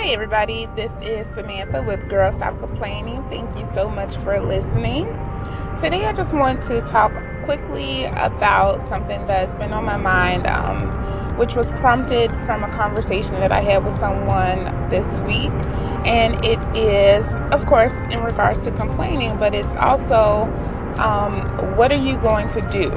Hi, 0.00 0.08
everybody. 0.14 0.66
This 0.74 0.90
is 1.02 1.26
Samantha 1.34 1.82
with 1.82 2.08
Girl 2.08 2.32
Stop 2.32 2.58
Complaining. 2.58 3.22
Thank 3.28 3.54
you 3.58 3.66
so 3.66 3.90
much 3.90 4.16
for 4.16 4.40
listening. 4.40 5.04
Today, 5.78 6.06
I 6.06 6.14
just 6.14 6.32
want 6.32 6.62
to 6.64 6.80
talk 6.80 7.12
quickly 7.44 8.06
about 8.06 8.82
something 8.88 9.26
that's 9.26 9.54
been 9.56 9.74
on 9.74 9.84
my 9.84 9.98
mind, 9.98 10.46
um, 10.46 11.36
which 11.36 11.54
was 11.54 11.70
prompted 11.72 12.30
from 12.46 12.64
a 12.64 12.68
conversation 12.70 13.32
that 13.34 13.52
I 13.52 13.60
had 13.60 13.84
with 13.84 13.94
someone 14.00 14.64
this 14.88 15.20
week. 15.20 15.52
And 16.06 16.42
it 16.46 16.58
is, 16.74 17.36
of 17.52 17.66
course, 17.66 17.92
in 18.04 18.22
regards 18.22 18.60
to 18.60 18.70
complaining, 18.70 19.36
but 19.36 19.54
it's 19.54 19.74
also 19.74 20.44
um, 20.96 21.76
what 21.76 21.92
are 21.92 22.02
you 22.02 22.16
going 22.16 22.48
to 22.48 22.62
do? 22.70 22.88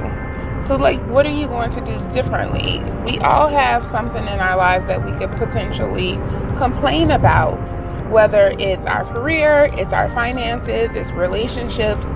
So, 0.65 0.77
like, 0.77 1.01
what 1.07 1.25
are 1.25 1.33
you 1.33 1.47
going 1.47 1.71
to 1.71 1.81
do 1.81 1.97
differently? 2.11 2.81
We 3.05 3.19
all 3.19 3.49
have 3.49 3.85
something 3.85 4.23
in 4.23 4.39
our 4.39 4.55
lives 4.55 4.85
that 4.85 5.05
we 5.05 5.11
could 5.17 5.31
potentially 5.37 6.13
complain 6.55 7.11
about, 7.11 7.57
whether 8.09 8.55
it's 8.57 8.85
our 8.85 9.03
career, 9.03 9.69
it's 9.73 9.91
our 9.91 10.09
finances, 10.11 10.95
it's 10.95 11.11
relationships. 11.11 12.07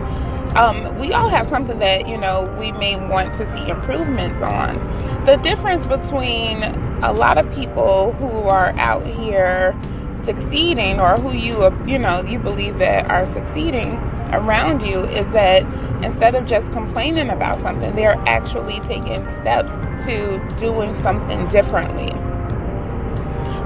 Um, 0.55 0.97
we 0.97 1.11
all 1.11 1.27
have 1.27 1.45
something 1.45 1.77
that, 1.79 2.07
you 2.07 2.17
know, 2.17 2.55
we 2.57 2.71
may 2.71 2.95
want 3.09 3.35
to 3.35 3.45
see 3.45 3.67
improvements 3.67 4.41
on. 4.41 4.79
The 5.25 5.35
difference 5.37 5.85
between 5.85 6.63
a 7.03 7.11
lot 7.11 7.37
of 7.37 7.53
people 7.53 8.13
who 8.13 8.47
are 8.47 8.69
out 8.79 9.05
here 9.05 9.77
succeeding 10.23 10.99
or 10.99 11.15
who 11.15 11.33
you, 11.33 11.63
uh, 11.63 11.85
you 11.85 11.97
know, 11.97 12.21
you 12.23 12.39
believe 12.39 12.77
that 12.79 13.09
are 13.09 13.25
succeeding 13.25 13.93
around 14.33 14.81
you 14.81 15.01
is 15.01 15.29
that 15.31 15.63
instead 16.03 16.35
of 16.35 16.45
just 16.45 16.71
complaining 16.71 17.29
about 17.29 17.59
something, 17.59 17.95
they're 17.95 18.21
actually 18.27 18.79
taking 18.81 19.25
steps 19.27 19.75
to 20.05 20.39
doing 20.57 20.95
something 21.01 21.47
differently. 21.49 22.11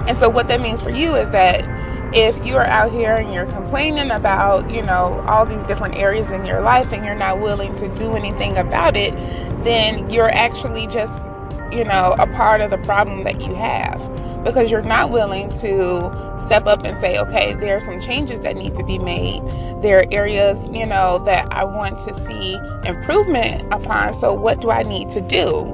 And 0.07 0.17
so, 0.17 0.29
what 0.29 0.47
that 0.47 0.61
means 0.61 0.81
for 0.81 0.89
you 0.89 1.15
is 1.15 1.31
that 1.31 1.63
if 2.13 2.45
you 2.45 2.57
are 2.57 2.65
out 2.65 2.91
here 2.91 3.15
and 3.15 3.33
you're 3.33 3.45
complaining 3.45 4.11
about, 4.11 4.69
you 4.69 4.81
know, 4.81 5.23
all 5.27 5.45
these 5.45 5.63
different 5.63 5.95
areas 5.95 6.31
in 6.31 6.45
your 6.45 6.61
life 6.61 6.91
and 6.91 7.05
you're 7.05 7.15
not 7.15 7.39
willing 7.39 7.73
to 7.77 7.87
do 7.95 8.15
anything 8.15 8.57
about 8.57 8.97
it, 8.97 9.13
then 9.63 10.09
you're 10.09 10.31
actually 10.31 10.87
just, 10.87 11.17
you 11.71 11.85
know, 11.85 12.15
a 12.19 12.27
part 12.27 12.59
of 12.59 12.69
the 12.69 12.77
problem 12.79 13.23
that 13.23 13.39
you 13.39 13.55
have 13.55 14.01
because 14.43 14.71
you're 14.71 14.81
not 14.81 15.11
willing 15.11 15.49
to 15.49 16.37
step 16.41 16.65
up 16.65 16.83
and 16.83 16.97
say, 16.99 17.19
okay, 17.19 17.53
there 17.55 17.77
are 17.77 17.81
some 17.81 17.99
changes 17.99 18.41
that 18.41 18.55
need 18.55 18.75
to 18.75 18.83
be 18.83 18.97
made. 18.97 19.41
There 19.81 19.99
are 19.99 20.05
areas, 20.11 20.67
you 20.69 20.85
know, 20.85 21.19
that 21.25 21.51
I 21.51 21.63
want 21.63 21.99
to 22.07 22.25
see 22.25 22.57
improvement 22.85 23.71
upon. 23.73 24.13
So, 24.15 24.33
what 24.33 24.61
do 24.61 24.71
I 24.71 24.83
need 24.83 25.11
to 25.11 25.21
do? 25.21 25.65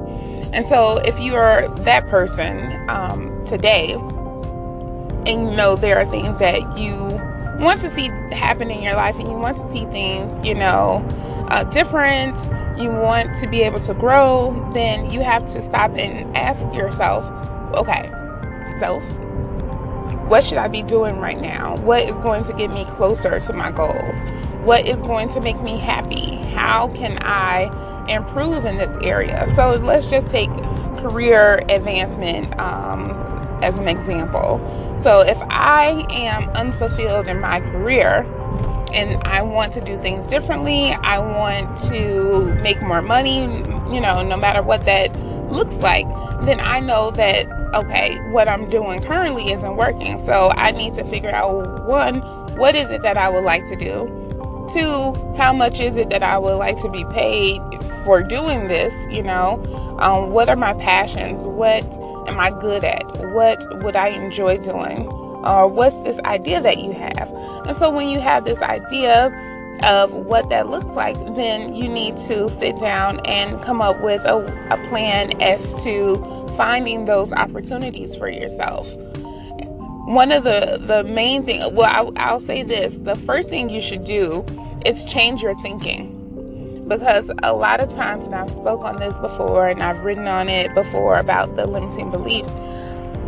And 0.54 0.66
so, 0.66 0.98
if 0.98 1.20
you 1.20 1.36
are 1.36 1.68
that 1.84 2.08
person 2.10 2.90
um, 2.90 3.46
today, 3.46 3.94
and 3.94 5.50
you 5.50 5.52
know 5.52 5.76
there 5.76 6.00
are 6.00 6.10
things 6.10 6.40
that 6.40 6.78
you 6.78 6.94
want 7.60 7.82
to 7.82 7.92
see 7.92 8.08
happen 8.34 8.72
in 8.72 8.82
your 8.82 8.96
life, 8.96 9.18
and 9.18 9.30
you 9.30 9.36
want 9.36 9.58
to 9.58 9.68
see 9.68 9.86
things, 9.86 10.46
you 10.46 10.54
know, 10.54 11.04
uh, 11.50 11.64
different, 11.66 12.38
you 12.80 12.92
want 12.92 13.36
to 13.38 13.48
be 13.48 13.62
able 13.62 13.80
to 13.80 13.94
grow, 13.94 14.72
then 14.74 15.10
you 15.10 15.22
have 15.22 15.52
to 15.52 15.62
stop 15.64 15.92
and 15.92 16.36
ask 16.38 16.62
yourself, 16.74 17.26
okay, 17.74 18.10
self, 18.80 19.04
what 20.28 20.44
should 20.44 20.58
I 20.58 20.68
be 20.68 20.84
doing 20.84 21.20
right 21.20 21.40
now? 21.40 21.78
What 21.78 22.04
is 22.04 22.18
going 22.20 22.44
to 22.46 22.54
get 22.54 22.70
me 22.70 22.86
closer 22.86 23.40
to 23.40 23.54
my 23.54 23.72
goals? 23.72 24.16
What 24.64 24.86
is 24.86 25.00
going 25.02 25.30
to 25.30 25.40
make 25.40 25.62
me 25.62 25.78
happy? 25.78 26.36
How 26.54 26.90
can 26.90 27.18
I 27.22 28.06
improve 28.10 28.66
in 28.66 28.76
this 28.76 28.96
area? 29.02 29.52
So 29.56 29.72
let's 29.76 30.08
just 30.10 30.30
take 30.30 30.50
career 30.98 31.64
advancement 31.70 32.58
um, 32.60 33.12
as 33.62 33.78
an 33.78 33.88
example. 33.88 34.60
So 35.00 35.22
if 35.22 35.38
I 35.44 36.06
am 36.10 36.50
unfulfilled 36.50 37.28
in 37.28 37.40
my 37.40 37.62
career, 37.62 38.26
and 38.94 39.22
I 39.24 39.42
want 39.42 39.74
to 39.74 39.82
do 39.82 40.00
things 40.02 40.26
differently. 40.26 40.92
I 40.92 41.20
want 41.20 41.78
to 41.90 42.56
make 42.62 42.82
more 42.82 43.02
money, 43.02 43.42
you 43.94 44.00
know, 44.00 44.24
no 44.24 44.38
matter 44.38 44.62
what 44.64 44.86
that 44.86 45.12
looks 45.50 45.78
like, 45.78 46.08
then 46.46 46.60
I 46.60 46.80
know 46.80 47.12
that, 47.12 47.48
okay, 47.74 48.18
what 48.32 48.48
I'm 48.48 48.70
doing 48.70 49.02
currently 49.02 49.52
isn't 49.52 49.76
working. 49.76 50.18
So 50.18 50.52
I 50.56 50.72
need 50.72 50.94
to 50.96 51.04
figure 51.06 51.32
out 51.32 51.86
one, 51.86 52.22
what 52.58 52.76
is 52.76 52.90
it 52.90 53.02
that 53.04 53.18
I 53.18 53.30
would 53.30 53.44
like 53.44 53.66
to 53.68 53.76
do? 53.76 54.08
Two, 54.74 55.14
how 55.38 55.54
much 55.54 55.80
is 55.80 55.96
it 55.96 56.10
that 56.10 56.24
I 56.24 56.38
would 56.38 56.56
like 56.56 56.82
to 56.82 56.90
be 56.90 57.06
paid 57.06 57.62
for 58.04 58.22
doing 58.22 58.68
this? 58.68 58.94
You 59.10 59.24
know, 59.24 59.64
um, 60.00 60.32
what 60.32 60.50
are 60.50 60.56
my 60.56 60.74
passions? 60.74 61.42
What 61.44 61.86
am 62.28 62.40
I 62.40 62.52
good 62.52 62.84
at? 62.84 63.04
What 63.34 63.84
would 63.84 63.96
I 63.96 64.10
enjoy 64.10 64.58
doing? 64.58 65.08
Or 65.46 65.68
what's 65.68 65.98
this 66.00 66.20
idea 66.20 66.62
that 66.62 66.80
you 66.80 66.92
have? 66.92 67.30
And 67.66 67.78
so 67.78 67.90
when 67.90 68.10
you 68.10 68.20
have 68.20 68.44
this 68.44 68.62
idea, 68.62 69.30
of 69.84 70.12
what 70.12 70.50
that 70.50 70.70
looks 70.70 70.92
like, 70.92 71.16
then 71.36 71.74
you 71.76 71.88
need 71.88 72.16
to 72.28 72.50
sit 72.50 72.80
down 72.80 73.20
and 73.26 73.62
come 73.62 73.82
up 73.82 74.02
with 74.02 74.22
a, 74.26 74.38
a 74.72 74.78
plan 74.90 75.42
as 75.42 75.60
to 75.84 76.18
finding 76.58 77.06
those 77.06 77.32
opportunities 77.34 78.16
for 78.16 78.30
yourself. 78.30 78.92
One 80.08 80.32
of 80.32 80.44
the, 80.44 80.80
the 80.82 81.04
main 81.04 81.46
thing, 81.46 81.60
well, 81.76 81.92
I'll, 81.92 82.14
I'll 82.18 82.40
say 82.40 82.64
this 82.64 82.98
the 83.00 83.16
first 83.16 83.50
thing 83.50 83.70
you 83.70 83.82
should 83.82 84.06
do 84.06 84.46
is 84.86 85.04
change 85.06 85.42
your 85.42 85.56
thinking 85.62 86.18
because 86.88 87.30
a 87.44 87.54
lot 87.54 87.80
of 87.82 87.94
times 87.94 88.26
and 88.26 88.36
i've 88.36 88.52
spoke 88.52 88.82
on 88.82 89.00
this 89.00 89.18
before 89.18 89.68
and 89.68 89.84
i've 89.84 90.04
written 90.06 90.28
on 90.28 90.48
it 90.48 90.74
before 90.74 91.16
about 91.20 91.54
the 91.56 91.66
limiting 91.66 92.10
beliefs 92.10 92.50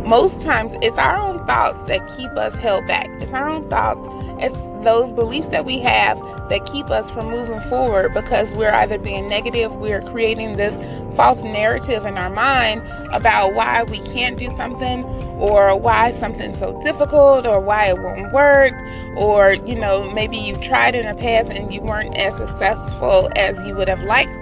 most 0.04 0.40
times 0.40 0.74
it's 0.82 0.98
our 0.98 1.16
own 1.16 1.44
thoughts 1.46 1.82
that 1.84 2.06
keep 2.16 2.30
us 2.32 2.56
held 2.56 2.86
back. 2.86 3.08
It's 3.20 3.32
our 3.32 3.48
own 3.48 3.68
thoughts. 3.68 4.06
It's 4.42 4.66
those 4.84 5.12
beliefs 5.12 5.48
that 5.48 5.64
we 5.64 5.78
have 5.80 6.18
that 6.48 6.66
keep 6.66 6.90
us 6.90 7.10
from 7.10 7.30
moving 7.30 7.60
forward 7.68 8.12
because 8.12 8.52
we're 8.54 8.72
either 8.72 8.98
being 8.98 9.28
negative, 9.28 9.72
we're 9.76 10.02
creating 10.10 10.56
this 10.56 10.80
false 11.16 11.42
narrative 11.42 12.06
in 12.06 12.16
our 12.16 12.30
mind 12.30 12.82
about 13.12 13.54
why 13.54 13.82
we 13.84 13.98
can't 14.00 14.38
do 14.38 14.50
something 14.50 15.04
or 15.38 15.76
why 15.76 16.10
something's 16.10 16.58
so 16.58 16.80
difficult 16.82 17.46
or 17.46 17.60
why 17.60 17.86
it 17.86 17.98
won't 17.98 18.32
work 18.32 18.74
or 19.16 19.52
you 19.52 19.74
know 19.74 20.10
maybe 20.12 20.36
you've 20.36 20.62
tried 20.62 20.94
in 20.94 21.06
the 21.06 21.20
past 21.20 21.50
and 21.50 21.72
you 21.72 21.80
weren't 21.80 22.16
as 22.16 22.36
successful 22.36 23.30
as 23.36 23.58
you 23.66 23.74
would 23.74 23.88
have 23.88 24.02
liked 24.02 24.32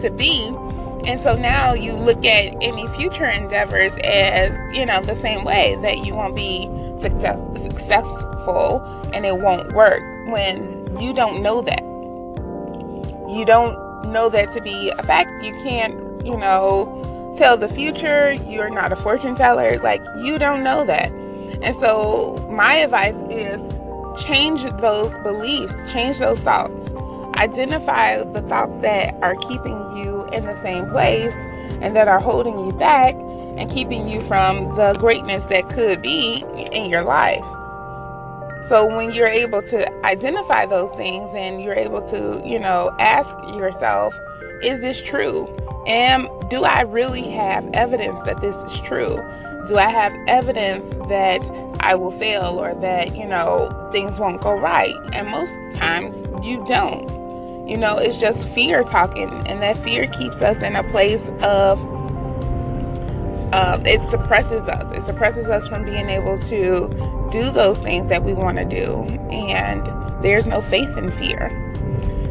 to 0.00 0.10
be 0.10 0.50
and 1.06 1.20
so 1.20 1.36
now 1.36 1.72
you 1.72 1.94
look 1.94 2.24
at 2.24 2.54
any 2.60 2.88
future 2.88 3.26
endeavors 3.26 3.96
as, 3.98 4.50
you 4.76 4.84
know, 4.84 5.00
the 5.02 5.14
same 5.14 5.44
way 5.44 5.78
that 5.82 6.04
you 6.04 6.14
won't 6.16 6.34
be 6.34 6.68
success- 6.98 7.40
successful 7.62 8.82
and 9.14 9.24
it 9.24 9.36
won't 9.36 9.72
work 9.72 10.02
when 10.32 10.96
you 11.00 11.14
don't 11.14 11.42
know 11.42 11.62
that. 11.62 11.82
You 13.30 13.44
don't 13.44 14.10
know 14.10 14.28
that 14.30 14.52
to 14.54 14.60
be 14.60 14.90
a 14.90 15.02
fact. 15.04 15.44
You 15.44 15.52
can't, 15.62 15.94
you 16.26 16.36
know, 16.36 17.32
tell 17.36 17.56
the 17.56 17.68
future. 17.68 18.32
You're 18.32 18.70
not 18.70 18.90
a 18.90 18.96
fortune 18.96 19.36
teller. 19.36 19.78
Like, 19.78 20.02
you 20.24 20.38
don't 20.38 20.64
know 20.64 20.84
that. 20.86 21.12
And 21.62 21.74
so, 21.76 22.44
my 22.50 22.74
advice 22.74 23.18
is 23.30 23.62
change 24.24 24.64
those 24.80 25.16
beliefs, 25.18 25.74
change 25.92 26.18
those 26.18 26.40
thoughts 26.40 26.90
identify 27.36 28.22
the 28.24 28.42
thoughts 28.42 28.78
that 28.78 29.14
are 29.22 29.36
keeping 29.36 29.78
you 29.96 30.15
in 30.36 30.44
the 30.44 30.54
same 30.56 30.88
place 30.90 31.34
and 31.80 31.96
that 31.96 32.08
are 32.08 32.20
holding 32.20 32.58
you 32.58 32.72
back 32.72 33.14
and 33.14 33.70
keeping 33.70 34.08
you 34.08 34.20
from 34.22 34.74
the 34.76 34.94
greatness 34.98 35.44
that 35.46 35.68
could 35.70 36.02
be 36.02 36.44
in 36.72 36.90
your 36.90 37.02
life. 37.02 37.44
So 38.68 38.84
when 38.84 39.12
you're 39.12 39.28
able 39.28 39.62
to 39.62 40.04
identify 40.04 40.66
those 40.66 40.92
things 40.94 41.30
and 41.34 41.62
you're 41.62 41.74
able 41.74 42.02
to, 42.10 42.42
you 42.44 42.58
know, 42.58 42.94
ask 42.98 43.36
yourself, 43.54 44.14
is 44.62 44.80
this 44.80 45.00
true? 45.00 45.48
Am 45.86 46.28
do 46.48 46.64
I 46.64 46.80
really 46.80 47.30
have 47.30 47.68
evidence 47.74 48.20
that 48.22 48.40
this 48.40 48.56
is 48.64 48.80
true? 48.80 49.16
Do 49.68 49.78
I 49.78 49.88
have 49.90 50.12
evidence 50.26 50.90
that 51.08 51.42
I 51.80 51.94
will 51.94 52.10
fail 52.10 52.58
or 52.60 52.74
that, 52.80 53.16
you 53.16 53.24
know, 53.24 53.88
things 53.92 54.18
won't 54.18 54.40
go 54.40 54.52
right? 54.58 54.94
And 55.12 55.28
most 55.28 55.54
times 55.78 56.26
you 56.44 56.64
don't. 56.66 57.25
You 57.66 57.76
know, 57.76 57.98
it's 57.98 58.18
just 58.18 58.46
fear 58.48 58.84
talking, 58.84 59.28
and 59.46 59.60
that 59.62 59.76
fear 59.78 60.06
keeps 60.06 60.40
us 60.40 60.62
in 60.62 60.76
a 60.76 60.84
place 60.84 61.28
of 61.42 61.84
uh, 63.52 63.80
it 63.84 64.02
suppresses 64.02 64.68
us. 64.68 64.96
It 64.96 65.02
suppresses 65.02 65.48
us 65.48 65.66
from 65.66 65.84
being 65.84 66.08
able 66.08 66.38
to 66.48 67.28
do 67.32 67.50
those 67.50 67.80
things 67.82 68.08
that 68.08 68.22
we 68.22 68.32
want 68.32 68.58
to 68.58 68.64
do, 68.64 69.02
and 69.30 69.84
there's 70.22 70.46
no 70.46 70.62
faith 70.62 70.96
in 70.96 71.10
fear. 71.12 71.50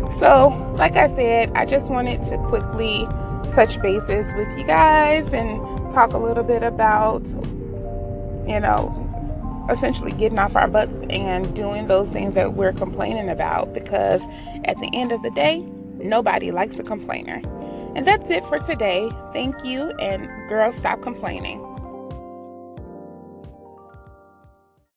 So, 0.09 0.49
like 0.77 0.95
I 0.95 1.07
said, 1.07 1.51
I 1.55 1.65
just 1.65 1.89
wanted 1.89 2.23
to 2.25 2.37
quickly 2.37 3.05
touch 3.53 3.81
bases 3.81 4.31
with 4.33 4.57
you 4.57 4.63
guys 4.63 5.33
and 5.33 5.59
talk 5.91 6.13
a 6.13 6.17
little 6.17 6.43
bit 6.43 6.63
about, 6.63 7.27
you 8.47 8.59
know, 8.59 9.01
essentially 9.69 10.11
getting 10.11 10.39
off 10.39 10.55
our 10.55 10.67
butts 10.67 11.01
and 11.09 11.55
doing 11.55 11.87
those 11.87 12.11
things 12.11 12.35
that 12.35 12.53
we're 12.53 12.73
complaining 12.73 13.29
about 13.29 13.73
because 13.73 14.25
at 14.65 14.79
the 14.79 14.89
end 14.93 15.11
of 15.11 15.21
the 15.23 15.31
day, 15.31 15.59
nobody 15.97 16.51
likes 16.51 16.77
a 16.79 16.83
complainer. 16.83 17.41
And 17.95 18.05
that's 18.05 18.29
it 18.29 18.45
for 18.45 18.59
today. 18.59 19.09
Thank 19.33 19.63
you, 19.63 19.91
and 19.99 20.27
girls, 20.49 20.75
stop 20.75 21.01
complaining. 21.01 21.74